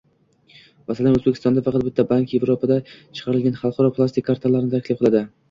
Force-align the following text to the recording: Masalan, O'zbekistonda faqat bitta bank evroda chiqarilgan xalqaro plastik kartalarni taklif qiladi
Masalan, 0.91 1.17
O'zbekistonda 1.19 1.63
faqat 1.67 1.85
bitta 1.89 2.05
bank 2.13 2.33
evroda 2.39 2.79
chiqarilgan 2.95 3.61
xalqaro 3.61 3.93
plastik 4.01 4.29
kartalarni 4.33 4.75
taklif 4.75 5.01
qiladi 5.05 5.25